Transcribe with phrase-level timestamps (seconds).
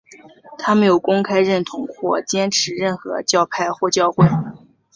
[0.57, 4.25] 他没有公开认同或坚持任何教派或教会。